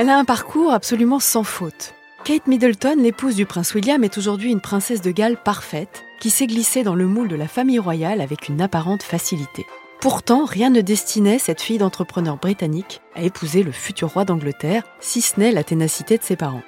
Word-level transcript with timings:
Elle 0.00 0.10
a 0.10 0.16
un 0.16 0.24
parcours 0.24 0.72
absolument 0.72 1.18
sans 1.18 1.42
faute. 1.42 1.92
Kate 2.22 2.46
Middleton, 2.46 2.94
l'épouse 3.00 3.34
du 3.34 3.46
prince 3.46 3.74
William, 3.74 4.04
est 4.04 4.16
aujourd'hui 4.16 4.52
une 4.52 4.60
princesse 4.60 5.02
de 5.02 5.10
Galles 5.10 5.42
parfaite 5.42 6.04
qui 6.20 6.30
s'est 6.30 6.46
glissée 6.46 6.84
dans 6.84 6.94
le 6.94 7.08
moule 7.08 7.26
de 7.26 7.34
la 7.34 7.48
famille 7.48 7.80
royale 7.80 8.20
avec 8.20 8.48
une 8.48 8.60
apparente 8.60 9.02
facilité. 9.02 9.66
Pourtant, 10.00 10.44
rien 10.44 10.70
ne 10.70 10.82
destinait 10.82 11.40
cette 11.40 11.60
fille 11.60 11.78
d'entrepreneur 11.78 12.36
britannique 12.36 13.00
à 13.16 13.22
épouser 13.22 13.64
le 13.64 13.72
futur 13.72 14.10
roi 14.10 14.24
d'Angleterre, 14.24 14.84
si 15.00 15.20
ce 15.20 15.40
n'est 15.40 15.50
la 15.50 15.64
ténacité 15.64 16.16
de 16.16 16.22
ses 16.22 16.36
parents. 16.36 16.62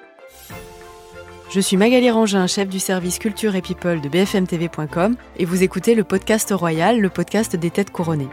Je 1.51 1.61
suis 1.61 1.77
Magali 1.77 2.11
Rangin, 2.11 2.49
chef 2.49 2.69
du 2.69 2.81
service 2.81 3.21
culture 3.21 3.55
et 3.55 3.63
people 3.63 4.01
de 4.01 4.09
bfmtv.com 4.09 5.15
et 5.37 5.45
vous 5.45 5.63
écoutez 5.63 5.95
le 5.95 6.03
podcast 6.03 6.51
royal, 6.53 7.01
le 7.01 7.11
podcast 7.11 7.55
des 7.55 7.71
têtes 7.71 7.93
couronnées. 7.93 8.27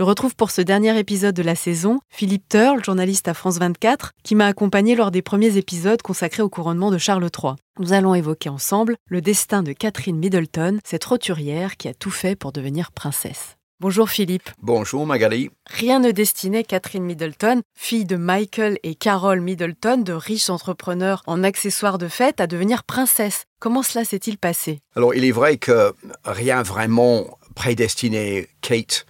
Je 0.00 0.04
retrouve 0.06 0.34
pour 0.34 0.50
ce 0.50 0.62
dernier 0.62 0.98
épisode 0.98 1.34
de 1.34 1.42
la 1.42 1.54
saison 1.54 2.00
Philippe 2.08 2.48
Turle, 2.48 2.82
journaliste 2.82 3.28
à 3.28 3.34
France 3.34 3.58
24, 3.58 4.12
qui 4.24 4.34
m'a 4.34 4.46
accompagné 4.46 4.96
lors 4.96 5.10
des 5.10 5.20
premiers 5.20 5.58
épisodes 5.58 6.00
consacrés 6.00 6.42
au 6.42 6.48
couronnement 6.48 6.90
de 6.90 6.96
Charles 6.96 7.28
III. 7.28 7.52
Nous 7.78 7.92
allons 7.92 8.14
évoquer 8.14 8.48
ensemble 8.48 8.96
le 9.08 9.20
destin 9.20 9.62
de 9.62 9.74
Catherine 9.74 10.16
Middleton, 10.16 10.78
cette 10.84 11.04
roturière 11.04 11.76
qui 11.76 11.86
a 11.86 11.92
tout 11.92 12.10
fait 12.10 12.34
pour 12.34 12.50
devenir 12.50 12.92
princesse. 12.92 13.58
Bonjour 13.78 14.08
Philippe. 14.08 14.48
Bonjour 14.62 15.04
Magali. 15.04 15.50
Rien 15.66 15.98
ne 15.98 16.12
destinait 16.12 16.64
Catherine 16.64 17.04
Middleton, 17.04 17.60
fille 17.74 18.06
de 18.06 18.16
Michael 18.16 18.78
et 18.82 18.94
Carol 18.94 19.42
Middleton, 19.42 19.98
de 19.98 20.14
riches 20.14 20.48
entrepreneurs 20.48 21.22
en 21.26 21.44
accessoires 21.44 21.98
de 21.98 22.08
fête, 22.08 22.40
à 22.40 22.46
devenir 22.46 22.84
princesse. 22.84 23.44
Comment 23.58 23.82
cela 23.82 24.06
s'est-il 24.06 24.38
passé? 24.38 24.80
Alors 24.96 25.14
il 25.14 25.26
est 25.26 25.30
vrai 25.30 25.58
que 25.58 25.92
rien 26.24 26.62
vraiment 26.62 27.36
prédestiné 27.54 28.48
Kate 28.62 29.04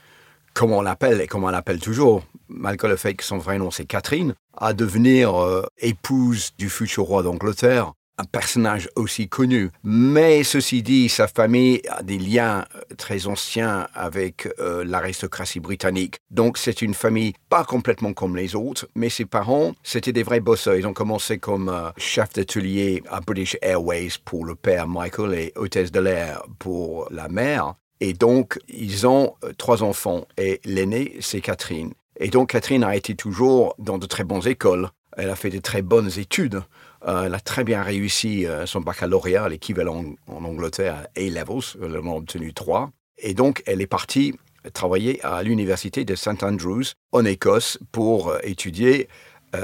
comme 0.55 0.73
on 0.73 0.83
l'appelle 0.83 1.21
et 1.21 1.27
comme 1.27 1.45
on 1.45 1.51
l'appelle 1.51 1.81
toujours, 1.81 2.23
malgré 2.49 2.89
le 2.89 2.97
fait 2.97 3.15
que 3.15 3.25
son 3.25 3.39
vrai 3.39 3.59
nom 3.59 3.71
c'est 3.71 3.87
Catherine, 3.87 4.35
à 4.57 4.73
devenir 4.73 5.41
euh, 5.41 5.67
épouse 5.79 6.53
du 6.59 6.69
futur 6.69 7.05
roi 7.05 7.23
d'Angleterre, 7.23 7.93
un 8.19 8.25
personnage 8.25 8.89
aussi 8.97 9.29
connu. 9.29 9.71
Mais 9.83 10.45
ceci 10.45 10.83
dit, 10.83 11.09
sa 11.09 11.27
famille 11.27 11.81
a 11.89 12.03
des 12.03 12.19
liens 12.19 12.67
euh, 12.75 12.81
très 12.99 13.27
anciens 13.27 13.89
avec 13.95 14.47
euh, 14.59 14.85
l'aristocratie 14.85 15.61
britannique. 15.61 16.17
Donc 16.31 16.59
c'est 16.59 16.83
une 16.83 16.93
famille 16.93 17.33
pas 17.49 17.65
complètement 17.65 18.13
comme 18.13 18.37
les 18.37 18.55
autres, 18.55 18.87
mais 18.95 19.09
ses 19.09 19.25
parents, 19.25 19.73
c'était 19.83 20.13
des 20.13 20.23
vrais 20.23 20.41
bosseurs. 20.41 20.77
Ils 20.77 20.87
ont 20.87 20.93
commencé 20.93 21.39
comme 21.39 21.93
chef 21.97 22.35
d'atelier 22.35 23.03
à 23.11 23.21
British 23.21 23.57
Airways 23.63 24.11
pour 24.25 24.45
le 24.45 24.55
père 24.55 24.87
Michael 24.87 25.35
et 25.35 25.53
hôtesse 25.57 25.91
de 25.91 26.01
l'air 26.01 26.43
pour 26.59 27.09
la 27.11 27.29
mère. 27.29 27.75
Et 28.01 28.15
donc, 28.15 28.59
ils 28.69 29.07
ont 29.07 29.35
euh, 29.45 29.53
trois 29.57 29.83
enfants. 29.83 30.27
Et 30.39 30.61
l'aîné, 30.65 31.17
c'est 31.21 31.41
Catherine. 31.41 31.93
Et 32.19 32.29
donc, 32.29 32.51
Catherine 32.51 32.85
a 32.85 32.97
été 32.97 33.15
toujours 33.15 33.75
dans 33.79 33.99
de 33.99 34.07
très 34.07 34.25
bonnes 34.25 34.47
écoles. 34.47 34.89
Elle 35.17 35.31
a 35.31 35.37
fait 35.37 35.51
de 35.51 35.59
très 35.59 35.83
bonnes 35.83 36.11
études. 36.19 36.63
Euh, 37.07 37.25
elle 37.25 37.35
a 37.35 37.41
très 37.41 37.65
bien 37.65 37.83
réussi 37.83 38.47
euh, 38.47 38.67
son 38.67 38.81
baccalauréat, 38.81 39.49
l'équivalent 39.49 40.05
en 40.27 40.45
Angleterre 40.45 41.07
A-Levels. 41.17 41.77
Elle 41.83 41.99
en 41.99 42.13
a 42.13 42.17
obtenu 42.17 42.55
trois. 42.55 42.91
Et 43.19 43.35
donc, 43.35 43.63
elle 43.67 43.83
est 43.83 43.87
partie 43.87 44.35
travailler 44.73 45.23
à 45.25 45.43
l'université 45.43 46.05
de 46.05 46.15
St 46.15 46.43
Andrews 46.43 46.85
en 47.13 47.25
Écosse 47.25 47.79
pour 47.93 48.35
étudier 48.43 49.09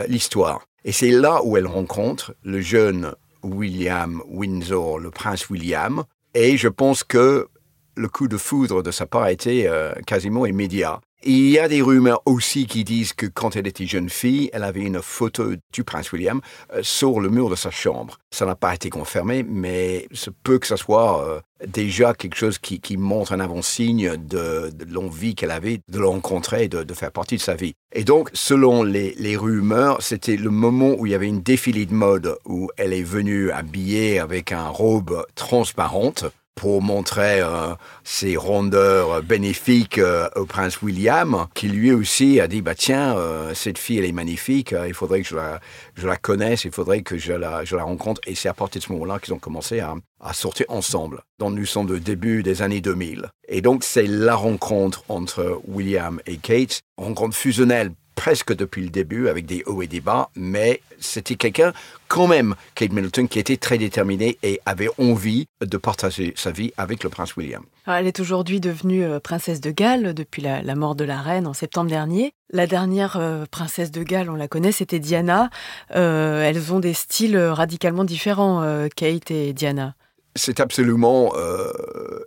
l'histoire. 0.09 0.67
Et 0.87 0.93
c'est 0.93 1.11
là 1.11 1.43
où 1.45 1.59
elle 1.59 1.67
rencontre 1.67 2.35
le 2.43 2.63
jeune 2.63 3.13
William 3.43 4.23
Windsor, 4.27 4.99
le 4.99 5.11
prince 5.11 5.51
William. 5.51 6.05
Et 6.33 6.57
je 6.57 6.69
pense 6.69 7.05
que 7.05 7.49
le 7.97 8.09
coup 8.09 8.29
de 8.29 8.37
foudre 8.37 8.83
de 8.83 8.91
sa 8.91 9.07
part 9.07 9.23
a 9.23 9.33
été 9.33 9.67
euh, 9.69 9.93
quasiment 10.07 10.47
immédiat. 10.47 11.01
Il 11.23 11.49
y 11.49 11.59
a 11.59 11.67
des 11.67 11.83
rumeurs 11.83 12.23
aussi 12.27 12.67
qui 12.67 12.85
disent 12.85 13.15
que 13.15 13.27
quand 13.27 13.57
elle 13.57 13.67
était 13.67 13.87
jeune 13.87 14.11
fille, 14.11 14.51
elle 14.53 14.63
avait 14.63 14.83
une 14.83 15.01
photo 15.03 15.55
du 15.73 15.83
prince 15.83 16.13
William 16.13 16.41
euh, 16.73 16.83
sur 16.83 17.21
le 17.21 17.31
mur 17.31 17.49
de 17.49 17.57
sa 17.57 17.71
chambre. 17.71 18.19
Ça 18.31 18.45
n'a 18.45 18.55
pas 18.55 18.75
été 18.75 18.91
confirmé, 18.91 19.43
mais 19.43 20.07
ce 20.13 20.31
peut 20.31 20.59
que 20.59 20.67
ce 20.67 20.77
soit 20.77 21.27
euh, 21.27 21.41
déjà 21.67 22.13
quelque 22.13 22.37
chose 22.37 22.59
qui, 22.59 22.97
montre 22.99 23.33
un 23.33 23.41
avant-signe 23.41 24.17
de, 24.19 24.71
l'envie 24.89 25.35
qu'elle 25.35 25.51
avait 25.51 25.81
de 25.89 25.99
le 25.99 26.07
rencontrer, 26.07 26.69
de, 26.69 26.85
de 26.85 26.95
faire 26.95 27.11
partie 27.11 27.37
de 27.37 27.43
sa 27.43 27.55
vie. 27.55 27.75
Et 27.93 28.05
donc, 28.05 28.29
selon 28.35 28.83
les, 28.83 29.15
les 29.19 29.37
rumeurs, 29.37 30.03
c'était 30.03 30.37
le 30.37 30.51
moment 30.51 30.95
où 30.99 31.07
il 31.07 31.13
y 31.13 31.15
avait 31.15 31.27
une 31.27 31.43
défilé 31.43 31.87
de 31.87 31.95
mode, 31.95 32.37
où 32.45 32.71
elle 32.77 32.93
est 32.93 33.03
venue 33.03 33.51
habillée 33.51 34.21
avec 34.21 34.53
un 34.53 34.69
robe 34.69 35.25
transparente 35.35 36.27
pour 36.57 36.81
montrer 36.81 37.43
euh, 37.43 37.75
ses 38.03 38.37
rondeurs 38.37 39.23
bénéfiques 39.23 39.99
euh, 39.99 40.29
au 40.37 40.47
prince 40.47 40.81
William, 40.81 41.47
qui 41.55 41.69
lui 41.69 41.93
aussi 41.93 42.41
a 42.41 42.49
dit 42.49 42.63
bah 42.63 42.75
tiens 42.75 43.17
euh, 43.17 43.53
cette 43.55 43.79
fille 43.79 43.99
elle 43.99 44.07
est 44.07 44.13
magnifique, 44.13 44.75
il 44.87 44.95
faudrait 44.95 45.21
que 45.21 45.29
je 45.29 45.37
la, 45.37 45.61
je 45.95 46.07
la 46.07 46.17
connaisse, 46.17 46.65
il 46.65 46.73
faudrait 46.73 47.03
que 47.03 47.19
je 47.19 47.35
la, 47.35 47.65
je 47.65 47.77
la 47.77 47.85
rencontre 47.85 48.23
et 48.27 48.35
c'est 48.35 48.49
à 48.49 48.55
partir 48.55 48.81
de 48.81 48.87
ce 48.87 48.93
moment-là 48.93 49.19
qu'ils 49.19 49.35
ont 49.35 49.39
commencé 49.39 49.81
à, 49.81 49.95
à 50.19 50.33
sortir 50.33 50.65
ensemble. 50.71 51.21
Donc 51.39 51.53
nous 51.53 51.67
sommes 51.67 51.91
au 51.91 51.99
début 51.99 52.43
des 52.43 52.63
années 52.63 52.81
2000 52.81 53.29
et 53.49 53.61
donc 53.61 53.85
c'est 53.85 54.07
la 54.07 54.35
rencontre 54.35 55.05
entre 55.11 55.61
William 55.69 56.21
et 56.27 56.39
Kate, 56.39 56.81
rencontre 56.97 57.37
fusionnelle 57.37 57.93
presque 58.17 58.53
depuis 58.53 58.83
le 58.83 58.89
début 58.89 59.29
avec 59.29 59.47
des 59.47 59.63
hauts 59.67 59.83
et 59.83 59.87
des 59.87 60.01
bas, 60.01 60.31
mais 60.35 60.81
c'était 60.99 61.37
quelqu'un 61.37 61.73
quand 62.09 62.27
même, 62.27 62.57
Kate 62.75 62.93
Middleton, 62.93 63.27
qui 63.29 63.39
était 63.39 63.57
très 63.57 63.79
déterminée 63.79 64.39
et 64.43 64.61
avait 64.67 64.89
envie 64.99 65.47
de 65.61 65.77
partager 65.77 66.33
sa 66.37 66.51
vie 66.51 66.73
avec 66.77 67.05
le 67.05 67.11
prince 67.11 67.37
William. 67.37 67.63
elle 67.87 68.07
est 68.07 68.19
aujourd'hui 68.19 68.59
devenue 68.59 69.05
euh, 69.05 69.21
princesse 69.21 69.61
de 69.61 69.71
Galles 69.71 70.15
depuis 70.15 70.43
la, 70.43 70.75
mort 70.75 70.97
de 70.97 71.05
la 71.05 71.21
reine 71.21 71.47
en 71.47 71.53
septembre 71.53 71.91
dernier. 71.91 72.33
La 72.51 72.67
dernière 72.67 73.17
euh, 73.17 73.45
princesse 73.49 73.91
de 73.91 74.03
Galles, 74.03 74.31
on 74.31 74.35
la 74.35 74.49
connaît, 74.49 74.73
c'était 74.73 74.99
Diana. 74.99 75.51
Euh, 75.95 76.43
elles 76.43 76.73
ont 76.73 76.81
des 76.81 76.95
styles 76.95 77.39
radicalement 77.39 78.05
différents, 78.05 78.87
Kate 78.97 79.31
et 79.31 79.53
Diana 79.53 79.95
c'est 80.37 80.61
absolument 80.61 81.33
euh, 81.37 81.71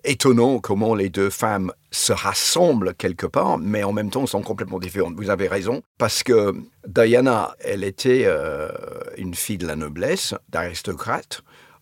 étonnant 0.04 0.60
comment 0.60 0.96
les 0.96 1.10
deux 1.10 1.30
femmes 1.30 1.72
se 1.92 2.14
rassemblent 2.14 2.94
quelque 2.94 3.26
part, 3.26 3.58
mais 3.58 3.84
en 3.84 3.94
même 3.94 4.10
temps 4.10 4.26
sont 4.26 4.42
complètement 4.42 4.80
différentes. 4.80 5.16
Vous 5.16 5.30
avez 5.30 5.48
raison, 5.48 5.82
parce 5.98 6.24
que 6.24 6.54
Diana, 6.88 7.56
elle 7.60 7.84
était 7.84 8.24
euh, 8.26 8.70
une 9.18 9.34
fille 9.36 9.58
de 9.58 9.68
la 9.68 9.76
noblesse, 9.76 10.34
d'aristocrate, 10.50 11.42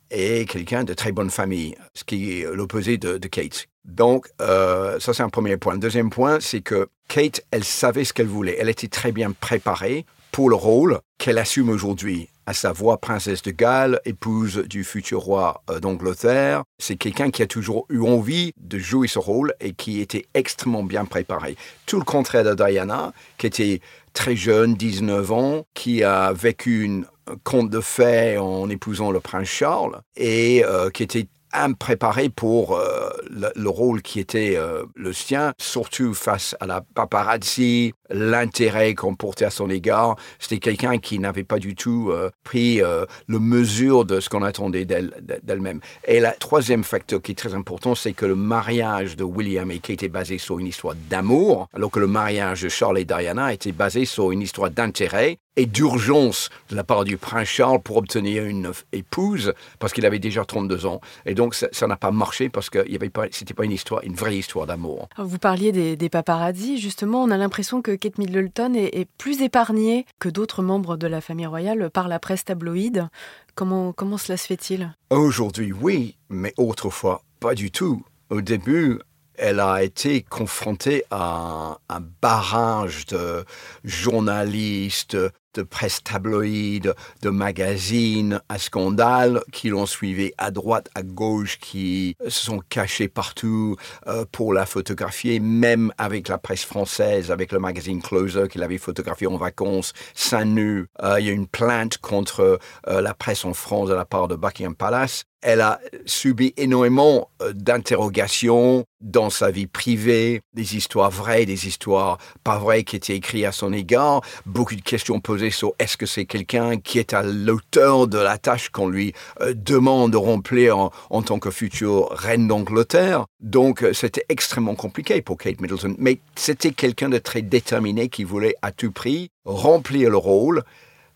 et 0.10 0.46
quelqu'un 0.46 0.84
de 0.84 0.94
très 0.94 1.12
bonne 1.12 1.30
famille, 1.30 1.76
ce 1.94 2.04
qui 2.04 2.40
est 2.40 2.52
l'opposé 2.54 2.98
de, 2.98 3.18
Kate. 3.28 3.68
Donc, 3.84 4.28
euh, 4.42 5.00
ça 5.00 5.14
c'est 5.14 5.24
un 5.24 5.30
premier 5.30 5.58
point. 5.58 5.78
Deuxième 5.78 6.10
point, 6.10 6.40
c'est 6.40 6.62
que 6.62 6.88
Kate, 7.08 7.42
elle 7.52 7.64
savait 7.64 8.06
ce 8.06 8.14
qu'elle 8.14 8.28
voulait. 8.28 8.58
Elle 8.60 8.70
était 8.70 8.88
très 8.88 9.12
bien 9.12 9.32
préparée 9.32 10.06
pour 10.32 10.50
le 10.50 10.56
rôle 10.56 11.00
qu'elle 11.18 11.38
assume 11.38 11.70
aujourd'hui 11.70 12.30
à 12.48 12.54
savoir 12.54 12.98
princesse 12.98 13.42
de 13.42 13.52
Galles, 13.52 14.00
épouse 14.06 14.64
du 14.68 14.86
futur 14.86 15.20
roi 15.20 15.62
euh, 15.70 15.80
d'Angleterre. 15.80 16.64
C'est 16.80 16.96
quelqu'un 16.96 17.30
qui 17.30 17.44
a 17.44 17.48
toujours 17.48 17.86
eu 17.90 18.00
envie 18.00 18.54
de 18.58 18.80
jouer 18.80 19.10
ce 19.10 19.20
rôle 19.20 19.54
et 19.60 19.74
qui 19.74 20.00
était 20.00 20.26
extrêmement 20.34 20.84
bien 20.84 21.04
préparé. 21.04 21.58
Tout 21.86 22.00
le 22.00 22.06
contraire 22.06 22.46
de 22.46 22.54
Diana, 22.54 23.12
qui 23.38 23.48
était 23.48 23.82
très 24.14 24.38
jeune, 24.38 24.76
19 24.76 25.32
ans, 25.34 25.66
qui 25.74 26.04
a 26.04 26.32
vécu 26.32 26.84
une 26.84 27.06
conte 27.44 27.70
de 27.70 27.82
fées 27.82 28.38
en 28.38 28.70
épousant 28.70 29.12
le 29.12 29.20
prince 29.20 29.50
Charles 29.50 30.00
et 30.16 30.64
euh, 30.64 30.90
qui 30.90 31.04
était 31.04 31.28
impréparé 31.64 32.30
pour 32.30 32.76
euh, 32.76 33.10
le, 33.30 33.70
rôle 33.70 34.02
qui 34.02 34.20
était 34.20 34.56
euh, 34.56 34.84
le 34.96 35.14
sien, 35.14 35.54
surtout 35.58 36.14
face 36.14 36.56
à 36.60 36.66
la 36.66 36.82
paparazzi, 36.82 37.94
l'intérêt 38.10 38.96
qu'on 38.96 39.16
portait 39.16 39.46
à 39.46 39.50
son 39.50 39.70
égard. 39.70 40.16
C'était 40.40 40.60
quelqu'un 40.60 40.98
qui 40.98 41.20
n'avait 41.20 41.44
pas 41.44 41.60
du 41.60 41.76
tout 41.76 42.10
euh, 42.12 42.30
pris 42.44 42.82
le 43.28 43.40
mesure 43.40 44.06
de 44.06 44.20
ce 44.20 44.30
qu'on 44.30 44.44
attendait 44.44 44.86
d'elle-même. 44.86 45.82
et 46.06 46.20
le 46.20 46.30
troisième 46.40 46.84
facteur 46.84 47.22
qui 47.22 47.32
est 47.32 47.36
très 47.36 47.54
important, 47.54 47.96
c'est 47.96 48.14
que 48.14 48.26
le 48.26 48.36
mariage 48.36 49.16
de 49.16 49.24
William 49.24 49.70
et 49.72 49.80
Kate 49.80 50.04
est 50.04 50.10
basé 50.10 50.38
sur 50.38 50.60
une 50.60 50.68
histoire 50.68 50.96
d'amour, 51.10 51.68
alors 51.74 51.92
que 51.92 52.00
le 52.00 52.08
mariage 52.08 52.62
de 52.62 52.70
Charles 52.70 53.00
et 53.00 53.06
Diana 53.06 53.54
était 53.54 53.72
basé 53.72 54.06
sur 54.06 54.32
une 54.32 54.42
histoire 54.42 54.70
d'intérêt 54.72 55.40
et 55.58 55.66
d'urgence 55.66 56.50
de 56.70 56.76
la 56.76 56.84
part 56.84 57.04
du 57.04 57.18
prince 57.18 57.48
Charles 57.48 57.82
pour 57.82 57.98
obtenir 57.98 58.46
une 58.46 58.72
épouse, 58.94 59.54
parce 59.80 59.92
qu'il 59.92 60.06
avait 60.06 60.20
déjà 60.20 60.46
32 60.46 60.86
ans. 60.86 61.02
Et 61.26 61.34
donc, 61.34 61.56
ça 61.56 61.88
n'a 61.88 61.98
pas 61.98 62.12
marché 62.12 62.48
parce 62.48 62.70
que 62.70 62.80
ce 62.80 62.92
n'était 62.92 63.54
pas 63.54 63.66
une 63.66 63.72
histoire, 63.72 64.02
une 64.04 64.16
vraie 64.16 64.38
histoire 64.38 64.68
d'amour. 64.68 65.10
Vous 65.18 65.40
parliez 65.40 65.72
des, 65.72 65.96
des, 65.96 66.10
paparazzi. 66.10 66.78
Justement, 66.78 67.24
on 67.24 67.32
a 67.32 67.38
l'impression 67.38 67.82
que 67.82 67.96
Kate 67.96 68.18
Middleton 68.18 68.76
est, 68.76 68.96
est 68.96 69.10
plus 69.18 69.42
épargnée 69.42 70.06
que 70.20 70.30
d'autres 70.30 70.62
membres 70.62 70.96
de 70.96 71.08
la 71.08 71.22
famille 71.22 71.48
royale 71.48 71.90
par 71.90 72.08
la 72.08 72.20
presse 72.20 72.46
tabloïde. 72.46 73.10
Comment, 73.56 73.92
comment 73.92 74.18
cela 74.18 74.38
se 74.38 74.46
fait-il? 74.46 74.96
Aujourd'hui, 75.10 75.74
oui, 75.74 76.16
mais 76.30 76.54
autrefois, 76.58 77.24
pas 77.40 77.56
du 77.56 77.72
tout. 77.72 78.04
Au 78.30 78.42
début, 78.42 79.00
elle 79.38 79.60
a 79.60 79.84
été 79.84 80.24
confrontée 80.24 81.04
à 81.12 81.78
un 81.90 82.00
barrage 82.22 83.06
de 83.06 83.46
journalistes, 83.84 85.18
de 85.58 85.64
presse 85.64 86.04
tabloïde, 86.04 86.94
de 87.24 87.30
magazines 87.30 88.40
à 88.48 88.60
scandale 88.60 89.42
qui 89.52 89.70
l'ont 89.70 89.88
suivi 89.88 90.32
à 90.38 90.52
droite, 90.52 90.90
à 90.94 91.02
gauche, 91.02 91.58
qui 91.60 92.16
se 92.24 92.46
sont 92.46 92.62
cachés 92.70 93.08
partout 93.08 93.76
euh, 94.08 94.24
pour 94.32 94.54
la 94.54 94.66
photographier, 94.66 95.40
même 95.40 95.92
avec 95.98 96.28
la 96.28 96.38
presse 96.38 96.64
française, 96.64 97.32
avec 97.32 97.52
le 97.52 97.60
magazine 97.60 98.02
Closer 98.02 98.48
qu'il 98.48 98.62
avait 98.62 98.78
photographié 98.78 99.28
en 99.28 99.38
vacances, 99.38 99.94
seins 100.14 100.46
nus. 100.46 100.88
Euh, 101.02 101.20
il 101.20 101.26
y 101.26 101.30
a 101.30 101.34
une 101.34 101.48
plainte 101.48 101.98
contre 101.98 102.60
euh, 102.88 103.02
la 103.02 103.16
presse 103.16 103.44
en 103.44 103.54
France 103.54 103.90
de 103.90 103.96
la 103.96 104.06
part 104.06 104.28
de 104.28 104.36
Buckingham 104.36 104.76
Palace 104.76 105.24
elle 105.42 105.62
a 105.62 105.80
subi 106.06 106.54
énormément 106.58 107.30
euh, 107.42 107.54
d'interrogations 107.54 108.86
dans 109.02 109.30
sa 109.30 109.52
vie 109.52 109.68
privée, 109.68 110.42
des 110.54 110.76
histoires 110.76 111.12
vraies, 111.12 111.46
des 111.46 111.68
histoires 111.68 112.18
pas 112.44 112.58
vraies 112.58 112.84
qui 112.84 112.96
étaient 112.96 113.16
écrites 113.16 113.46
à 113.46 113.52
son 113.52 113.72
égard, 113.72 114.22
beaucoup 114.46 114.76
de 114.76 114.82
questions 114.82 115.20
posées 115.20 115.52
sur 115.52 115.74
est-ce 115.78 115.98
que 115.98 116.08
c'est 116.08 116.26
quelqu'un 116.26 116.78
qui 116.78 116.98
est 116.98 117.14
à 117.14 117.22
l'auteur 117.22 118.08
de 118.08 118.18
la 118.18 118.38
tâche 118.38 118.70
qu'on 118.70 118.90
lui 118.90 119.14
euh, 119.42 119.54
demande 119.56 120.12
de 120.12 120.18
remplir 120.18 120.78
en, 121.10 121.22
tant 121.22 121.40
que 121.40 121.52
future 121.52 122.10
reine 122.12 122.48
d'Angleterre. 122.48 123.26
Donc 123.40 123.84
euh, 123.84 123.94
c'était 123.94 124.26
extrêmement 124.30 124.76
compliqué 124.76 125.22
pour 125.22 125.38
Kate 125.38 125.62
Middleton, 125.62 125.96
mais 126.00 126.20
c'était 126.36 126.72
quelqu'un 126.72 127.10
de 127.10 127.20
très 127.20 127.42
déterminé 127.42 128.10
qui 128.10 128.24
voulait 128.24 128.56
à 128.62 128.72
tout 128.72 128.92
prix 128.92 129.30
remplir 129.46 130.10
le 130.10 130.18
rôle 130.18 130.64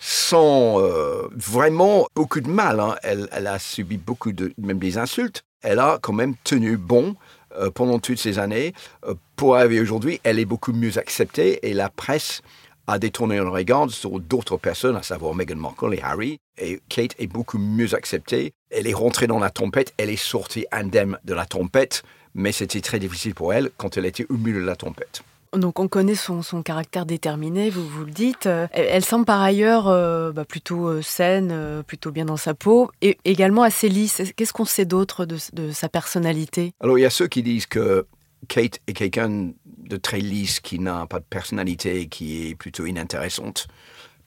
sans 0.03 0.81
euh, 0.81 1.30
vraiment 1.36 2.07
beaucoup 2.15 2.42
de 2.42 2.50
mal. 2.50 2.80
Hein. 2.80 2.95
Elle, 3.03 3.30
a 3.48 3.59
subi 3.59 3.98
beaucoup 3.98 4.31
de, 4.31 4.51
même 4.57 4.80
des 4.80 4.98
insultes. 4.98 5.44
Elle 5.62 5.77
a 5.77 6.00
quand 6.01 6.12
même 6.12 6.33
tenu 6.44 6.75
bon 6.75 7.15
euh, 7.56 7.69
pendant 7.69 8.00
toutes 8.00 8.18
ces 8.18 8.39
années. 8.39 8.74
Euh, 9.06 9.13
pour 9.36 9.56
arriver 9.56 9.80
aujourd'hui, 9.80 10.19
elle 10.24 10.39
est 10.39 10.45
beaucoup 10.45 10.74
mieux 10.74 10.98
acceptée 10.98 11.59
et 11.69 11.74
la 11.74 11.89
presse 11.89 12.42
a 12.88 12.98
détourné 12.98 13.38
le 13.38 13.48
regard 13.48 13.92
sur 13.92 14.19
d'autres 14.19 14.57
personnes, 14.57 14.95
à 14.95 15.03
savoir 15.03 15.36
Meghan 15.36 15.56
Markle 15.56 15.94
et 15.94 16.01
Harry. 16.01 16.39
Et 16.57 16.81
Kate 16.89 17.15
est 17.19 17.27
beaucoup 17.27 17.59
mieux 17.59 17.94
acceptée. 17.94 18.53
Elle 18.71 18.88
est 18.88 18.94
rentrée 18.95 19.27
dans 19.27 19.39
la 19.39 19.51
tempête, 19.51 19.94
elle 19.98 20.09
est 20.09 20.15
sortie 20.15 20.65
indemne 20.71 21.19
de 21.25 21.36
la 21.36 21.45
tempête, 21.45 22.01
mais 22.33 22.51
c'était 22.51 22.81
très 22.81 22.98
difficile 22.98 23.36
pour 23.36 23.53
elle 23.53 23.69
quand 23.77 23.98
elle 23.98 24.07
était 24.07 24.25
au 24.30 24.38
milieu 24.38 24.62
de 24.62 24.65
la 24.65 24.75
tempête. 24.75 25.21
Donc 25.56 25.80
on 25.80 25.89
connaît 25.89 26.15
son, 26.15 26.42
caractère 26.63 27.06
déterminé, 27.06 27.69
vous 27.69 27.86
vous 27.86 28.06
le 28.06 28.12
dites. 28.12 28.45
Euh, 28.45 28.68
elle, 28.71 29.03
semble 29.03 29.25
par 29.25 29.42
ailleurs 29.42 29.89
euh, 29.89 30.31
bah, 30.31 30.45
plutôt 30.45 30.88
euh, 30.88 31.01
saine, 31.01 31.83
plutôt 31.86 32.12
bien 32.12 32.25
dans 32.25 32.38
sa 32.38 32.53
peau, 32.53 32.89
et 33.01 33.18
également 33.25 33.63
assez 33.63 33.89
lisse. 33.89 34.21
Qu'est-ce 34.36 34.53
qu'on 34.53 34.65
sait 34.65 34.86
d'autre 34.86 35.25
de, 35.25 35.38
de, 35.53 35.71
sa 35.71 35.89
personnalité? 35.89 36.74
Alors 36.80 36.98
il 36.98 37.01
y 37.01 37.06
a 37.06 37.09
ceux 37.09 37.27
qui 37.27 37.44
disent 37.44 37.65
que 37.65 38.06
Kate 38.48 38.80
est 38.88 38.94
quelqu'un 38.94 39.51
de 39.65 39.98
très 39.98 40.19
lisse, 40.19 40.62
qui 40.62 40.80
n'a 40.80 41.06
pas 41.06 41.19
de 41.19 41.25
personnalité, 41.30 42.07
qui 42.07 42.48
est 42.48 42.56
plutôt 42.56 42.86
inintéressante 42.86 43.68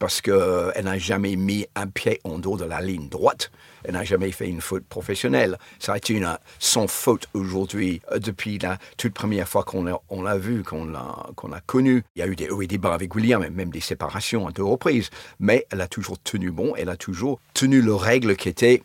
parce 0.05 0.21
qu'elle 0.21 0.85
n'a 0.85 0.99
jamais 0.99 1.35
mis 1.35 1.65
un 1.75 1.87
pied 1.87 2.21
en 2.25 2.39
dehors 2.39 2.59
de 2.59 2.67
la 2.67 2.83
ligne 2.83 3.09
droite. 3.09 3.51
Elle 3.85 3.95
n'a 3.95 4.05
jamais 4.05 4.33
fait 4.33 4.47
une 4.47 4.61
faute 4.61 4.85
professionnelle. 4.85 5.57
Ça 5.79 5.95
a 5.95 5.97
été 5.97 6.13
une 6.13 6.29
sans 6.59 6.87
faute 6.89 7.27
aujourd'hui, 7.33 8.03
euh, 8.13 8.19
depuis 8.19 8.59
la 8.59 8.77
toute 8.99 9.15
première 9.15 9.49
fois 9.49 9.63
qu'on 9.65 9.83
l'a 9.83 10.37
vu, 10.37 10.63
qu'on 10.63 10.85
l'a 10.85 11.31
qu'on 11.37 11.53
a 11.53 11.61
connu. 11.63 12.05
Il 12.17 12.19
y 12.19 12.23
a 12.23 12.27
eu 12.27 12.37
des 12.37 12.51
hauts 12.51 12.61
et 12.61 12.67
des 12.67 12.77
bas 12.77 12.93
avec 12.93 13.15
William, 13.15 13.49
même 13.49 13.71
des 13.71 13.81
séparations 13.81 14.47
à 14.47 14.53
deux 14.53 14.63
reprises. 14.63 15.09
Mais 15.41 15.67
elle 15.71 15.81
a 15.81 15.89
toujours 15.89 16.19
tenu 16.19 16.51
bon, 16.51 16.75
elle 16.77 16.91
a 16.91 16.99
toujours 16.99 17.41
tenu 17.55 17.81
le 17.81 17.95
règle 17.95 18.37
qui 18.37 18.51
était 18.51 18.83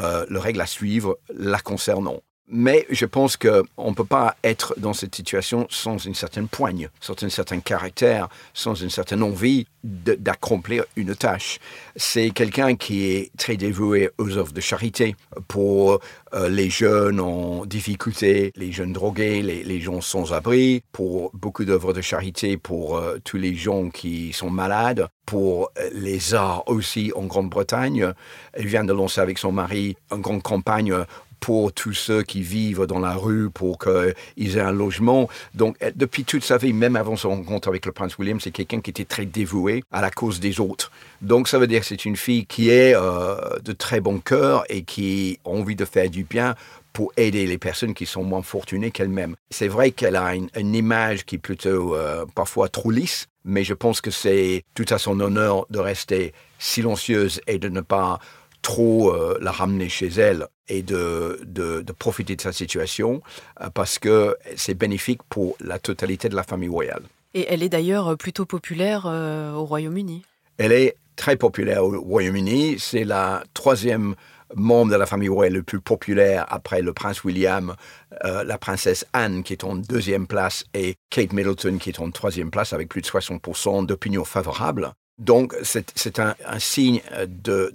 euh, 0.00 0.24
le 0.30 0.38
règle 0.38 0.62
à 0.62 0.66
suivre 0.66 1.18
la 1.34 1.58
concernant. 1.58 2.22
Mais 2.48 2.86
je 2.90 3.06
pense 3.06 3.36
qu'on 3.36 3.90
ne 3.90 3.94
peut 3.94 4.04
pas 4.04 4.36
être 4.42 4.74
dans 4.76 4.92
cette 4.92 5.14
situation 5.14 5.66
sans 5.70 5.96
une 5.98 6.14
certaine 6.14 6.48
poigne, 6.48 6.88
sans 7.00 7.14
un 7.22 7.28
certain 7.28 7.60
caractère, 7.60 8.28
sans 8.52 8.74
une 8.74 8.90
certaine 8.90 9.22
envie 9.22 9.66
d'accomplir 9.84 10.84
une 10.96 11.14
tâche. 11.14 11.58
C'est 11.96 12.30
quelqu'un 12.30 12.76
qui 12.76 13.06
est 13.06 13.30
très 13.36 13.56
dévoué 13.56 14.10
aux 14.18 14.36
œuvres 14.36 14.52
de 14.52 14.60
charité 14.60 15.16
pour 15.48 16.00
euh, 16.34 16.48
les 16.48 16.68
jeunes 16.68 17.20
en 17.20 17.64
difficulté, 17.64 18.52
les 18.56 18.72
jeunes 18.72 18.92
drogués, 18.92 19.42
les, 19.42 19.80
gens 19.80 20.00
sans 20.00 20.32
abri, 20.32 20.82
pour 20.92 21.30
beaucoup 21.34 21.64
d'œuvres 21.64 21.92
de 21.92 22.00
charité 22.00 22.56
pour 22.56 22.96
euh, 22.96 23.18
tous 23.24 23.38
les 23.38 23.54
gens 23.54 23.88
qui 23.88 24.32
sont 24.32 24.50
malades, 24.50 25.08
pour 25.26 25.70
euh, 25.78 25.90
les 25.92 26.34
arts 26.34 26.64
aussi 26.68 27.12
en 27.16 27.24
Grande-Bretagne. 27.24 28.12
Elle 28.52 28.66
vient 28.66 28.84
de 28.84 28.92
lancer 28.92 29.20
avec 29.20 29.38
son 29.38 29.52
mari 29.52 29.96
une 30.10 30.20
grande 30.20 30.42
campagne 30.42 30.94
pour 31.42 31.72
tous 31.72 31.92
ceux 31.92 32.22
qui 32.22 32.40
vivent 32.40 32.86
dans 32.86 33.00
la 33.00 33.14
rue, 33.14 33.50
pour 33.50 33.76
qu'ils 33.78 34.56
aient 34.56 34.60
un 34.60 34.72
logement. 34.72 35.28
Donc, 35.54 35.76
depuis 35.96 36.24
toute 36.24 36.44
sa 36.44 36.56
vie, 36.56 36.72
même 36.72 36.94
avant 36.94 37.16
son 37.16 37.30
rencontre 37.30 37.66
avec 37.66 37.84
le 37.84 37.90
prince 37.90 38.16
William, 38.16 38.40
c'est 38.40 38.52
quelqu'un 38.52 38.80
qui 38.80 38.90
était 38.90 39.04
très 39.04 39.26
dévoué 39.26 39.82
à 39.90 40.00
la 40.00 40.12
cause 40.12 40.38
des 40.38 40.60
autres. 40.60 40.92
Donc, 41.20 41.48
ça 41.48 41.58
veut 41.58 41.66
dire 41.66 41.80
que 41.80 41.86
c'est 41.86 42.04
une 42.04 42.16
fille 42.16 42.46
qui 42.46 42.70
est 42.70 42.94
euh, 42.94 43.34
de 43.64 43.72
très 43.72 44.00
bon 44.00 44.20
cœur 44.20 44.64
et 44.68 44.84
qui 44.84 45.40
a 45.44 45.48
envie 45.48 45.74
de 45.74 45.84
faire 45.84 46.08
du 46.08 46.22
bien 46.22 46.54
pour 46.92 47.12
aider 47.16 47.44
les 47.46 47.58
personnes 47.58 47.94
qui 47.94 48.06
sont 48.06 48.22
moins 48.22 48.42
fortunées 48.42 48.92
qu'elle-même. 48.92 49.34
C'est 49.50 49.68
vrai 49.68 49.90
qu'elle 49.90 50.14
a 50.14 50.36
une, 50.36 50.74
image 50.74 51.24
qui 51.24 51.36
est 51.36 51.38
plutôt 51.38 51.96
euh, 51.96 52.24
parfois 52.36 52.68
trop 52.68 52.92
lisse, 52.92 53.26
mais 53.44 53.64
je 53.64 53.74
pense 53.74 54.00
que 54.00 54.12
c'est 54.12 54.62
tout 54.74 54.86
à 54.90 54.98
son 54.98 55.18
honneur 55.18 55.66
de 55.70 55.80
rester 55.80 56.34
silencieuse 56.60 57.40
et 57.48 57.58
de 57.58 57.68
ne 57.68 57.80
pas 57.80 58.20
trop 58.62 59.12
euh, 59.12 59.36
la 59.42 59.50
ramener 59.50 59.88
chez 59.88 60.06
elle 60.06 60.46
et 60.68 60.82
de, 60.82 61.40
de, 61.44 61.84
profiter 61.92 62.36
de 62.36 62.40
sa 62.40 62.52
situation 62.52 63.20
euh, 63.60 63.68
parce 63.68 63.98
que 63.98 64.36
c'est 64.56 64.74
bénéfique 64.74 65.20
pour 65.28 65.56
la 65.60 65.78
totalité 65.78 66.28
de 66.28 66.36
la 66.36 66.44
famille 66.44 66.68
royale. 66.68 67.02
Et 67.34 67.46
elle 67.48 67.62
est 67.62 67.68
d'ailleurs 67.68 68.16
plutôt 68.16 68.46
populaire 68.46 69.04
euh, 69.06 69.52
au 69.52 69.64
Royaume-Uni. 69.64 70.22
Elle 70.58 70.72
est 70.72 70.96
très 71.16 71.36
populaire 71.36 71.84
au 71.84 72.00
Royaume-Uni. 72.00 72.76
C'est 72.78 73.04
la 73.04 73.42
troisième 73.52 74.14
membre 74.54 74.92
de 74.92 74.96
la 74.96 75.06
famille 75.06 75.30
royale 75.30 75.54
le 75.54 75.62
plus 75.62 75.80
populaire 75.80 76.46
après 76.50 76.82
le 76.82 76.92
prince 76.92 77.24
William, 77.24 77.74
la 78.22 78.58
princesse 78.58 79.06
Anne 79.14 79.42
qui 79.42 79.54
est 79.54 79.64
en 79.64 79.76
deuxième 79.76 80.26
place 80.26 80.64
et 80.74 80.96
Kate 81.08 81.32
Middleton 81.32 81.78
qui 81.78 81.88
est 81.88 82.00
en 82.00 82.10
troisième 82.10 82.50
place 82.50 82.74
avec 82.74 82.90
plus 82.90 83.00
de 83.00 83.06
60% 83.06 83.86
d'opinion 83.86 84.26
favorable. 84.26 84.92
Donc, 85.18 85.54
c'est 85.62 86.18
un, 86.18 86.34
signe 86.58 87.00
de, 87.28 87.72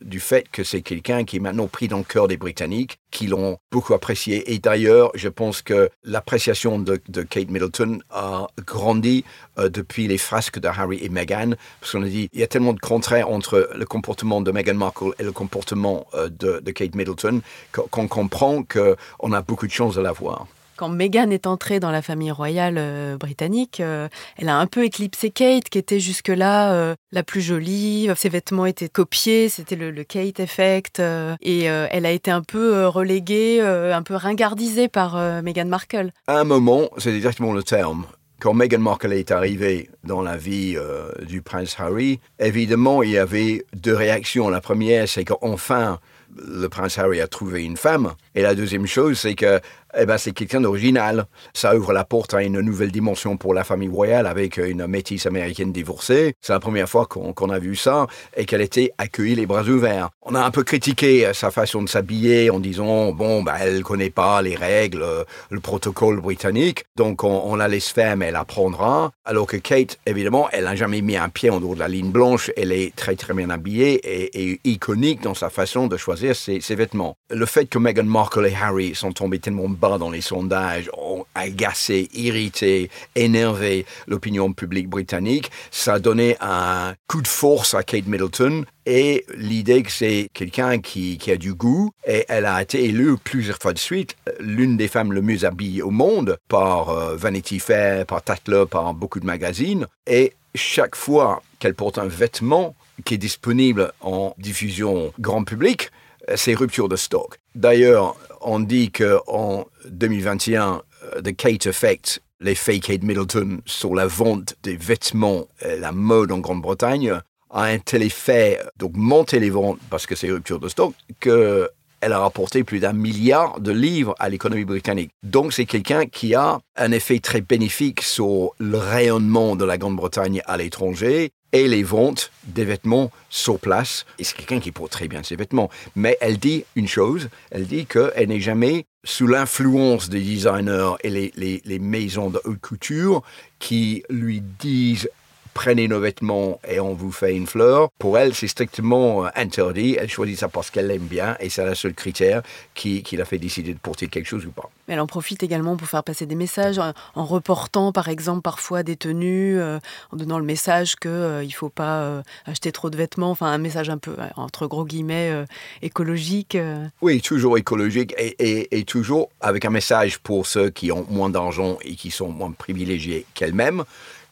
du 0.00 0.18
fait 0.18 0.48
que 0.50 0.64
c'est 0.64 0.82
quelqu'un 0.82 1.24
qui 1.24 1.36
est 1.36 1.40
maintenant 1.40 1.68
pris 1.68 1.88
dans 1.88 1.98
le 1.98 2.04
cœur 2.04 2.26
des 2.26 2.36
Britanniques, 2.36 2.98
qui 3.10 3.26
l'ont 3.26 3.58
beaucoup 3.70 3.94
apprécié. 3.94 4.52
Et 4.52 4.58
d'ailleurs, 4.58 5.10
je 5.14 5.28
pense 5.28 5.62
que 5.62 5.88
l'appréciation 6.02 6.78
de, 6.78 6.96
Kate 7.22 7.50
Middleton 7.50 8.00
a 8.10 8.48
grandi 8.66 9.24
euh, 9.58 9.68
depuis 9.68 10.08
les 10.08 10.18
frasques 10.18 10.58
de 10.58 10.66
Harry 10.66 10.98
et 11.02 11.08
Meghan, 11.08 11.52
parce 11.80 11.92
qu'on 11.92 12.02
a 12.02 12.08
dit 12.08 12.28
il 12.32 12.40
y 12.40 12.42
a 12.42 12.48
tellement 12.48 12.72
de 12.72 12.80
contraires 12.80 13.30
entre 13.30 13.70
le 13.74 13.84
comportement 13.84 14.40
de 14.40 14.50
Meghan 14.50 14.74
Markle 14.74 15.12
et 15.18 15.22
le 15.22 15.32
comportement 15.32 16.06
euh, 16.14 16.28
de, 16.28 16.60
de 16.60 16.70
Kate 16.72 16.94
Middleton 16.96 17.40
qu'on 17.72 18.08
comprend 18.08 18.64
qu'on 18.64 19.32
a 19.32 19.42
beaucoup 19.42 19.66
de 19.66 19.72
chance 19.72 19.94
de 19.94 20.00
la 20.00 20.12
voir. 20.12 20.46
Quand 20.76 20.88
Meghan 20.88 21.30
est 21.30 21.46
entrée 21.46 21.78
dans 21.78 21.92
la 21.92 22.02
famille 22.02 22.32
royale 22.32 22.74
euh, 22.78 23.16
britannique, 23.16 23.78
euh, 23.78 24.08
elle 24.36 24.48
a 24.48 24.56
un 24.56 24.66
peu 24.66 24.84
éclipsé 24.84 25.30
Kate, 25.30 25.68
qui 25.68 25.78
était 25.78 26.00
jusque-là 26.00 26.72
euh, 26.72 26.94
la 27.12 27.22
plus 27.22 27.42
jolie. 27.42 28.08
Ses 28.16 28.28
vêtements 28.28 28.66
étaient 28.66 28.88
copiés, 28.88 29.48
c'était 29.48 29.76
le, 29.76 29.92
Kate 30.04 30.40
Effect. 30.40 31.00
et 31.40 31.64
elle 31.64 32.06
a 32.06 32.10
été 32.10 32.30
un 32.30 32.42
peu 32.42 32.86
reléguée, 32.86 33.60
un 33.60 34.02
peu 34.02 34.14
ringardisée 34.14 34.88
par 34.88 35.16
Meghan 35.42 35.66
Markle. 35.66 36.10
À 36.26 36.40
un 36.40 36.44
moment, 36.44 36.88
c'est 36.98 37.14
exactement 37.14 37.52
le 37.52 37.62
terme. 37.62 38.06
Quand 38.40 38.52
Meghan 38.52 38.80
Markle 38.80 39.12
est 39.12 39.30
arrivée 39.30 39.88
dans 40.02 40.20
la 40.20 40.36
vie 40.36 40.76
du 41.22 41.42
prince 41.42 41.76
Harry, 41.78 42.20
évidemment, 42.38 43.02
il 43.02 43.10
y 43.10 43.18
avait 43.18 43.64
deux 43.74 43.94
réactions. 43.94 44.48
La 44.48 44.60
première, 44.60 45.08
c'est 45.08 45.24
qu'enfin, 45.24 45.98
le 46.36 46.68
prince 46.68 46.98
Harry 46.98 47.20
a 47.20 47.26
trouvé 47.26 47.64
une 47.64 47.76
femme. 47.76 48.14
Et 48.34 48.42
la 48.42 48.54
deuxième 48.54 48.86
chose, 48.86 49.18
c'est 49.18 49.34
que 49.34 49.60
eh 49.96 50.06
ben, 50.06 50.18
c'est 50.18 50.32
quelqu'un 50.32 50.60
d'original. 50.60 51.26
Ça 51.52 51.76
ouvre 51.76 51.92
la 51.92 52.04
porte 52.04 52.34
à 52.34 52.42
une 52.42 52.60
nouvelle 52.60 52.90
dimension 52.90 53.36
pour 53.36 53.54
la 53.54 53.64
famille 53.64 53.88
royale 53.88 54.26
avec 54.26 54.56
une 54.56 54.86
métisse 54.86 55.26
américaine 55.26 55.72
divorcée. 55.72 56.34
C'est 56.40 56.52
la 56.52 56.60
première 56.60 56.88
fois 56.88 57.06
qu'on 57.06 57.50
a 57.50 57.58
vu 57.58 57.76
ça 57.76 58.06
et 58.36 58.44
qu'elle 58.44 58.60
était 58.60 58.92
accueillie 58.98 59.34
les 59.34 59.46
bras 59.46 59.62
ouverts. 59.62 60.10
On 60.22 60.34
a 60.34 60.42
un 60.42 60.50
peu 60.50 60.64
critiqué 60.64 61.30
sa 61.34 61.50
façon 61.50 61.82
de 61.82 61.88
s'habiller 61.88 62.50
en 62.50 62.60
disant, 62.60 63.12
bon, 63.12 63.42
bah, 63.42 63.56
elle 63.60 63.82
connaît 63.82 64.10
pas 64.10 64.42
les 64.42 64.56
règles, 64.56 65.04
le 65.50 65.60
protocole 65.60 66.20
britannique, 66.20 66.84
donc 66.96 67.24
on, 67.24 67.54
la 67.56 67.68
laisse 67.68 67.88
faire, 67.88 68.16
mais 68.16 68.26
elle 68.26 68.36
apprendra. 68.36 69.12
Alors 69.24 69.46
que 69.46 69.56
Kate, 69.56 69.98
évidemment, 70.06 70.48
elle 70.52 70.64
n'a 70.64 70.76
jamais 70.76 71.00
mis 71.00 71.16
un 71.16 71.28
pied 71.28 71.50
en 71.50 71.60
dehors 71.60 71.74
de 71.74 71.80
la 71.80 71.88
ligne 71.88 72.10
blanche. 72.10 72.50
Elle 72.56 72.72
est 72.72 72.94
très 72.94 73.16
très 73.16 73.34
bien 73.34 73.50
habillée 73.50 74.00
et, 74.04 74.60
iconique 74.64 75.22
dans 75.22 75.34
sa 75.34 75.50
façon 75.50 75.86
de 75.86 75.96
choisir 75.96 76.34
ses, 76.34 76.60
ses 76.60 76.74
vêtements. 76.74 77.16
Le 77.30 77.46
fait 77.46 77.66
que 77.66 77.78
Meghan 77.78 78.04
Markle 78.04 78.46
et 78.46 78.54
Harry 78.54 78.94
sont 78.94 79.12
tombés 79.12 79.38
tellement 79.38 79.68
dans 79.98 80.10
les 80.10 80.20
sondages 80.20 80.90
ont 80.96 81.24
agacé, 81.34 82.08
irrité, 82.14 82.90
énervé 83.14 83.86
l'opinion 84.06 84.52
publique 84.52 84.88
britannique. 84.88 85.50
Ça 85.70 85.94
a 85.94 85.98
donné 85.98 86.36
un 86.40 86.94
coup 87.08 87.22
de 87.22 87.28
force 87.28 87.74
à 87.74 87.82
Kate 87.82 88.06
Middleton 88.06 88.64
et 88.86 89.24
l'idée 89.36 89.82
que 89.82 89.92
c'est 89.92 90.28
quelqu'un 90.32 90.80
qui, 90.80 91.18
a 91.30 91.36
du 91.36 91.54
goût 91.54 91.90
et 92.06 92.24
elle 92.28 92.46
a 92.46 92.60
été 92.62 92.84
élue 92.84 93.16
plusieurs 93.16 93.58
fois 93.58 93.72
de 93.72 93.78
suite 93.78 94.16
l'une 94.40 94.76
des 94.76 94.88
femmes 94.88 95.12
les 95.12 95.22
mieux 95.22 95.44
habillées 95.44 95.82
au 95.82 95.90
monde 95.90 96.38
par 96.48 96.90
euh, 96.90 97.16
Vanity 97.16 97.58
Fair, 97.58 98.06
par 98.06 98.22
Tatler, 98.22 98.64
par 98.70 98.92
beaucoup 98.94 99.20
de 99.20 99.26
magazines 99.26 99.86
et 100.06 100.32
chaque 100.54 100.96
fois 100.96 101.42
qu'elle 101.58 101.74
porte 101.74 101.98
un 101.98 102.06
vêtement 102.06 102.74
qui 103.04 103.14
est 103.14 103.18
disponible 103.18 103.92
en 104.00 104.34
diffusion 104.38 105.12
grand 105.18 105.44
public, 105.44 105.90
c'est 106.36 106.54
rupture 106.54 106.88
de 106.88 106.96
stock. 106.96 107.38
D'ailleurs, 107.54 108.16
on 108.40 108.60
dit 108.60 108.90
qu'en 108.90 109.66
2021, 109.88 110.82
euh, 111.04 111.20
The 111.22 111.36
Kate 111.36 111.66
Effect, 111.66 112.20
l'effet 112.40 112.78
Kate 112.80 113.02
Middleton 113.02 113.60
sur 113.66 113.94
la 113.94 114.06
vente 114.06 114.54
des 114.62 114.76
vêtements, 114.76 115.46
et 115.60 115.76
la 115.78 115.92
mode 115.92 116.32
en 116.32 116.38
Grande-Bretagne, 116.38 117.20
a 117.50 117.64
un 117.64 117.78
tel 117.78 118.02
effet 118.02 118.60
d'augmenter 118.76 119.38
les 119.38 119.50
ventes 119.50 119.78
parce 119.88 120.06
que 120.06 120.16
c'est 120.16 120.30
rupture 120.30 120.58
de 120.58 120.68
stock 120.68 120.94
que 121.20 121.70
elle 122.00 122.12
a 122.12 122.18
rapporté 122.18 122.64
plus 122.64 122.80
d'un 122.80 122.92
milliard 122.92 123.60
de 123.60 123.72
livres 123.72 124.14
à 124.18 124.28
l'économie 124.28 124.66
britannique. 124.66 125.10
Donc 125.22 125.54
c'est 125.54 125.64
quelqu'un 125.64 126.04
qui 126.04 126.34
a 126.34 126.58
un 126.76 126.92
effet 126.92 127.18
très 127.18 127.40
bénéfique 127.40 128.02
sur 128.02 128.50
le 128.58 128.76
rayonnement 128.76 129.56
de 129.56 129.64
la 129.64 129.78
Grande-Bretagne 129.78 130.42
à 130.44 130.58
l'étranger 130.58 131.30
et 131.54 131.68
les 131.68 131.84
ventes 131.84 132.32
des 132.42 132.64
vêtements 132.64 133.10
sur 133.30 133.58
place. 133.58 134.04
Et 134.18 134.24
c'est 134.24 134.36
quelqu'un 134.36 134.60
qui 134.60 134.72
porte 134.72 134.90
très 134.92 135.08
bien 135.08 135.22
ses 135.22 135.36
vêtements. 135.36 135.70
Mais 135.94 136.18
elle 136.20 136.36
dit 136.36 136.64
une 136.74 136.88
chose, 136.88 137.30
elle 137.50 137.66
dit 137.66 137.86
qu'elle 137.86 138.28
n'est 138.28 138.40
jamais 138.40 138.84
sous 139.04 139.26
l'influence 139.26 140.08
des 140.08 140.20
designers 140.20 140.94
et 141.02 141.10
les, 141.10 141.62
les, 141.64 141.78
maisons 141.78 142.30
de 142.30 142.40
haute 142.44 142.60
couture 142.60 143.22
qui 143.58 144.02
lui 144.10 144.40
disent 144.40 145.08
prenez 145.54 145.88
nos 145.88 146.00
vêtements 146.00 146.60
et 146.68 146.80
on 146.80 146.92
vous 146.92 147.12
fait 147.12 147.34
une 147.34 147.46
fleur. 147.46 147.90
Pour 147.98 148.18
elle, 148.18 148.34
c'est 148.34 148.48
strictement 148.48 149.24
euh, 149.24 149.28
interdit. 149.36 149.96
Elle 149.98 150.10
choisit 150.10 150.38
ça 150.38 150.48
parce 150.48 150.70
qu'elle 150.70 150.88
l'aime 150.88 151.06
bien 151.06 151.36
et 151.40 151.48
c'est 151.48 151.64
le 151.64 151.74
seul 151.74 151.94
critère 151.94 152.42
qui, 152.74 153.02
qui 153.02 153.16
l'a 153.16 153.24
fait 153.24 153.38
décider 153.38 153.72
de 153.72 153.78
porter 153.78 154.08
quelque 154.08 154.26
chose 154.26 154.44
ou 154.44 154.50
pas. 154.50 154.68
Elle 154.88 155.00
en 155.00 155.06
profite 155.06 155.42
également 155.42 155.76
pour 155.76 155.88
faire 155.88 156.04
passer 156.04 156.26
des 156.26 156.34
messages 156.34 156.78
en 156.78 157.24
reportant, 157.24 157.92
par 157.92 158.08
exemple, 158.08 158.42
parfois 158.42 158.82
des 158.82 158.96
tenues, 158.96 159.58
euh, 159.58 159.78
en 160.12 160.16
donnant 160.16 160.38
le 160.38 160.44
message 160.44 160.96
qu'il 160.96 161.10
euh, 161.10 161.44
ne 161.44 161.50
faut 161.50 161.70
pas 161.70 162.22
acheter 162.44 162.72
trop 162.72 162.90
de 162.90 162.96
vêtements, 162.96 163.30
enfin 163.30 163.46
un 163.46 163.58
message 163.58 163.88
un 163.88 163.98
peu, 163.98 164.16
entre 164.36 164.66
gros 164.66 164.84
guillemets, 164.84 165.32
écologique. 165.80 166.58
Oui, 167.00 167.20
toujours 167.20 167.56
écologique 167.56 168.14
et, 168.18 168.34
et, 168.38 168.78
et, 168.78 168.84
toujours 168.84 169.30
avec 169.40 169.64
un 169.64 169.70
message 169.70 170.18
pour 170.18 170.46
ceux 170.46 170.70
qui 170.70 170.90
ont 170.90 171.06
moins 171.08 171.30
d'argent 171.30 171.78
et 171.82 171.94
qui 171.94 172.10
sont 172.10 172.28
moins 172.28 172.50
privilégiés 172.50 173.24
qu'elle-même 173.34 173.84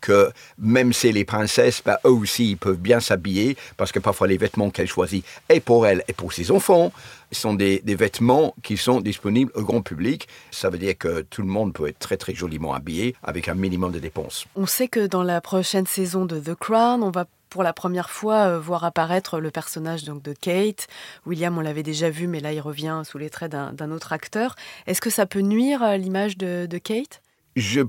que 0.02 0.30
même 0.58 0.92
si 0.92 1.10
les 1.12 1.24
princesses, 1.24 1.82
bah, 1.82 1.98
eux 2.04 2.10
aussi, 2.10 2.50
ils 2.50 2.56
peuvent 2.58 2.76
bien 2.76 3.00
s'habiller, 3.00 3.56
parce 3.78 3.92
que 3.92 3.98
parfois 3.98 4.26
les 4.26 4.36
vêtements 4.36 4.68
qu'elles 4.68 4.88
choisissent, 4.88 5.24
et 5.48 5.60
pour 5.60 5.86
elles 5.86 6.04
et 6.08 6.12
pour 6.12 6.34
ses 6.34 6.50
enfants, 6.50 6.92
sont 7.30 7.54
des, 7.54 7.80
des, 7.82 7.94
vêtements 7.94 8.54
qui 8.62 8.76
sont 8.76 9.00
disponibles 9.00 9.52
au 9.54 9.62
grand 9.62 9.80
public. 9.80 10.28
Ça 10.50 10.68
veut 10.68 10.76
dire 10.76 10.98
que 10.98 11.22
tout 11.22 11.40
le 11.40 11.48
monde 11.48 11.72
peut 11.72 11.88
être 11.88 11.98
très 11.98 12.18
très 12.18 12.34
joliment 12.34 12.74
habillé 12.74 13.16
avec 13.22 13.48
un 13.48 13.54
minimum 13.54 13.90
de 13.90 13.98
dépenses. 13.98 14.44
On 14.54 14.66
sait 14.66 14.88
que 14.88 15.06
dans 15.06 15.22
la 15.22 15.40
prochaine 15.40 15.86
saison 15.86 16.26
de 16.26 16.38
The 16.38 16.54
Crown, 16.54 17.02
on 17.02 17.10
va 17.10 17.24
pour 17.52 17.62
la 17.62 17.74
première 17.74 18.08
fois 18.08 18.46
euh, 18.46 18.58
voir 18.58 18.82
apparaître 18.82 19.38
le 19.38 19.50
personnage 19.50 20.04
donc 20.04 20.22
de 20.22 20.32
Kate. 20.32 20.86
William, 21.26 21.56
on 21.58 21.60
l'avait 21.60 21.82
déjà 21.82 22.08
vu, 22.08 22.26
mais 22.26 22.40
là 22.40 22.52
il 22.52 22.60
revient 22.60 23.02
sous 23.04 23.18
les 23.18 23.28
traits 23.28 23.52
d'un 23.52 23.90
autre 23.90 24.12
acteur. 24.12 24.56
Est-ce 24.86 25.02
que 25.02 25.10
ça 25.10 25.26
peut 25.26 25.40
nuire 25.40 25.82
à 25.82 25.98
l'image 25.98 26.38
de, 26.38 26.66
de 26.66 26.78
Kate? 26.78 27.20
Je 27.54 27.82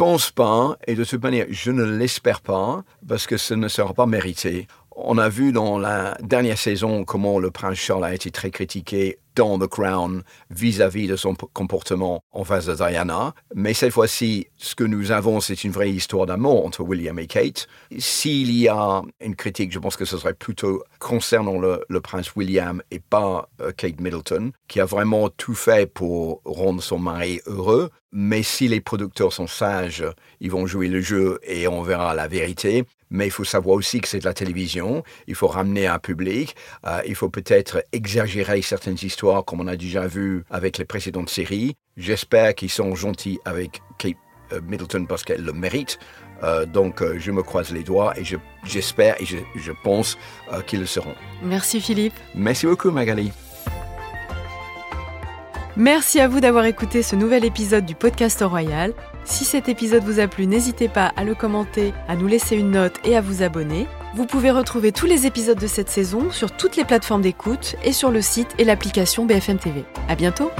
pense 0.00 0.30
pas, 0.30 0.78
et 0.86 0.94
de 0.94 1.04
toute 1.04 1.22
manière, 1.22 1.44
je 1.50 1.70
ne 1.70 1.84
l'espère 1.84 2.40
pas, 2.40 2.84
parce 3.06 3.26
que 3.26 3.36
ce 3.36 3.52
ne 3.52 3.68
sera 3.68 3.92
pas 3.92 4.06
mérité. 4.06 4.66
On 4.96 5.18
a 5.18 5.28
vu 5.28 5.52
dans 5.52 5.78
la 5.78 6.16
dernière 6.20 6.58
saison 6.58 7.04
comment 7.04 7.38
le 7.38 7.50
prince 7.50 7.78
Charles 7.78 8.04
a 8.04 8.14
été 8.14 8.30
très 8.30 8.50
critiqué 8.50 9.18
dans 9.36 9.58
The 9.58 9.68
Crown 9.68 10.22
vis-à-vis 10.50 11.06
de 11.06 11.16
son 11.16 11.34
comportement 11.34 12.22
en 12.32 12.44
face 12.44 12.66
de 12.66 12.74
Diana. 12.74 13.34
Mais 13.54 13.72
cette 13.72 13.92
fois-ci, 13.92 14.48
ce 14.56 14.74
que 14.74 14.84
nous 14.84 15.12
avons, 15.12 15.40
c'est 15.40 15.64
une 15.64 15.70
vraie 15.70 15.90
histoire 15.90 16.26
d'amour 16.26 16.66
entre 16.66 16.82
William 16.82 17.18
et 17.18 17.26
Kate. 17.26 17.68
S'il 17.98 18.50
y 18.50 18.68
a 18.68 19.02
une 19.20 19.36
critique, 19.36 19.72
je 19.72 19.78
pense 19.78 19.96
que 19.96 20.04
ce 20.04 20.18
serait 20.18 20.34
plutôt 20.34 20.82
concernant 20.98 21.58
le, 21.58 22.00
prince 22.00 22.34
William 22.34 22.82
et 22.90 22.98
pas 22.98 23.48
euh, 23.60 23.72
Kate 23.72 24.00
Middleton, 24.00 24.52
qui 24.68 24.80
a 24.80 24.84
vraiment 24.84 25.28
tout 25.28 25.54
fait 25.54 25.86
pour 25.86 26.40
rendre 26.44 26.82
son 26.82 26.98
mari 26.98 27.40
heureux. 27.46 27.90
Mais 28.12 28.42
si 28.42 28.66
les 28.66 28.80
producteurs 28.80 29.32
sont 29.32 29.46
sages, 29.46 30.04
ils 30.40 30.50
vont 30.50 30.66
jouer 30.66 30.88
le 30.88 31.00
jeu 31.00 31.38
et 31.44 31.68
on 31.68 31.82
verra 31.82 32.14
la 32.14 32.26
vérité. 32.26 32.84
Mais 33.10 33.26
il 33.26 33.30
faut 33.30 33.44
savoir 33.44 33.76
aussi 33.76 34.00
que 34.00 34.08
c'est 34.08 34.20
de 34.20 34.24
la 34.24 34.34
télévision, 34.34 35.02
il 35.26 35.34
faut 35.34 35.48
ramener 35.48 35.86
un 35.86 35.98
public, 35.98 36.54
euh, 36.86 37.00
il 37.06 37.14
faut 37.14 37.28
peut-être 37.28 37.84
exagérer 37.92 38.62
certaines 38.62 38.98
histoires 39.02 39.44
comme 39.44 39.60
on 39.60 39.66
a 39.66 39.76
déjà 39.76 40.06
vu 40.06 40.44
avec 40.50 40.78
les 40.78 40.84
précédentes 40.84 41.30
séries. 41.30 41.74
J'espère 41.96 42.54
qu'ils 42.54 42.70
sont 42.70 42.94
gentils 42.94 43.38
avec 43.44 43.82
Kate 43.98 44.16
euh, 44.52 44.60
Middleton 44.62 45.06
parce 45.06 45.24
qu'elle 45.24 45.44
le 45.44 45.52
mérite. 45.52 45.98
Euh, 46.42 46.64
donc 46.66 47.02
euh, 47.02 47.16
je 47.18 47.30
me 47.30 47.42
croise 47.42 47.70
les 47.70 47.82
doigts 47.82 48.18
et 48.18 48.22
j'espère 48.64 49.20
et 49.20 49.26
je, 49.26 49.36
je 49.56 49.72
pense 49.84 50.16
euh, 50.52 50.62
qu'ils 50.62 50.80
le 50.80 50.86
seront. 50.86 51.14
Merci 51.42 51.80
Philippe. 51.80 52.14
Merci 52.34 52.66
beaucoup 52.66 52.90
Magali. 52.90 53.32
Merci 55.80 56.20
à 56.20 56.28
vous 56.28 56.40
d'avoir 56.40 56.66
écouté 56.66 57.02
ce 57.02 57.16
nouvel 57.16 57.42
épisode 57.42 57.86
du 57.86 57.94
podcast 57.94 58.44
Royal. 58.46 58.92
Si 59.24 59.46
cet 59.46 59.70
épisode 59.70 60.04
vous 60.04 60.20
a 60.20 60.28
plu, 60.28 60.46
n'hésitez 60.46 60.88
pas 60.88 61.10
à 61.16 61.24
le 61.24 61.34
commenter, 61.34 61.94
à 62.06 62.16
nous 62.16 62.26
laisser 62.26 62.54
une 62.54 62.72
note 62.72 62.98
et 63.02 63.16
à 63.16 63.22
vous 63.22 63.42
abonner. 63.42 63.86
Vous 64.14 64.26
pouvez 64.26 64.50
retrouver 64.50 64.92
tous 64.92 65.06
les 65.06 65.24
épisodes 65.24 65.58
de 65.58 65.66
cette 65.66 65.88
saison 65.88 66.30
sur 66.30 66.54
toutes 66.54 66.76
les 66.76 66.84
plateformes 66.84 67.22
d'écoute 67.22 67.76
et 67.82 67.94
sur 67.94 68.10
le 68.10 68.20
site 68.20 68.54
et 68.58 68.64
l'application 68.64 69.24
BFM 69.24 69.56
TV. 69.56 69.86
À 70.06 70.16
bientôt! 70.16 70.50